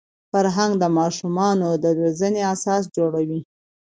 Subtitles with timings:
[0.31, 3.41] فرهنګ د ماشومانو د روزني اساس جوړوي.